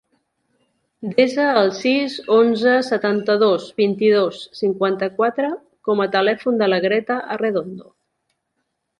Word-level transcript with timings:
Desa 1.15 1.43
el 1.59 1.67
sis, 1.79 2.13
onze, 2.37 2.71
setanta-dos, 2.87 3.67
vint-i-dos, 3.81 4.39
cinquanta-quatre 4.61 5.51
com 5.89 6.01
a 6.05 6.07
telèfon 6.15 6.57
de 6.63 6.71
la 6.73 6.81
Greta 6.87 7.19
Arredondo. 7.37 7.87